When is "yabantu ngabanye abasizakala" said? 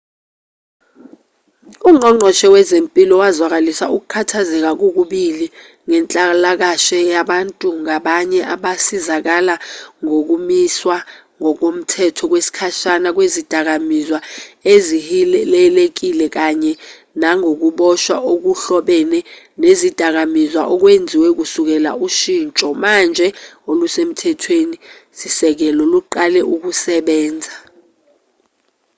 7.13-9.55